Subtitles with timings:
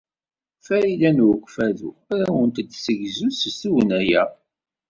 [0.65, 4.23] Farida n Ukeffadu ad awent-d-tessegzu s tugna-a.